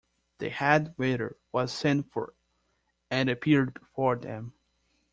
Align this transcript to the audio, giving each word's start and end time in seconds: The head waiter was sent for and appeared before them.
The 0.39 0.49
head 0.49 0.95
waiter 0.97 1.37
was 1.51 1.71
sent 1.71 2.11
for 2.11 2.33
and 3.11 3.29
appeared 3.29 3.75
before 3.75 4.15
them. 4.15 4.53